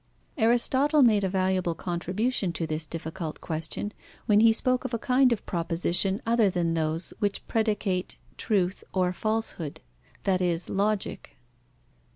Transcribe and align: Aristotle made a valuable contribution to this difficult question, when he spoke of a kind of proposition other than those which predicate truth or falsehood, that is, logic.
Aristotle 0.35 1.03
made 1.03 1.23
a 1.23 1.29
valuable 1.29 1.75
contribution 1.75 2.51
to 2.53 2.65
this 2.65 2.87
difficult 2.87 3.39
question, 3.39 3.93
when 4.25 4.39
he 4.39 4.51
spoke 4.51 4.83
of 4.83 4.95
a 4.95 4.97
kind 4.97 5.31
of 5.31 5.45
proposition 5.45 6.23
other 6.25 6.49
than 6.49 6.73
those 6.73 7.13
which 7.19 7.47
predicate 7.47 8.17
truth 8.35 8.83
or 8.95 9.13
falsehood, 9.13 9.79
that 10.23 10.41
is, 10.41 10.71
logic. 10.71 11.37